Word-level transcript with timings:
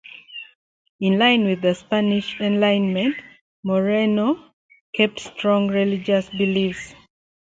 In 0.99 1.19
line 1.19 1.45
with 1.45 1.61
the 1.61 1.75
Spanish 1.75 2.39
Enlightenment, 2.41 3.15
Moreno 3.63 4.49
kept 4.95 5.19
strong 5.19 5.67
religious 5.67 6.27
beliefs. 6.31 6.95